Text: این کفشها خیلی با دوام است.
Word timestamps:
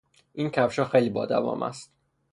این 0.33 0.49
کفشها 0.49 0.85
خیلی 0.85 1.09
با 1.09 1.25
دوام 1.25 1.63
است. 1.63 1.91